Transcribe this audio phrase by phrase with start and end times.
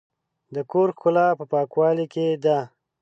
[0.55, 2.59] د کور ښکلا په پاکوالي کې ده.